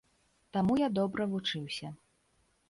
Таму 0.55 0.77
я 0.79 0.87
добра 0.99 1.27
вучыўся. 1.35 1.93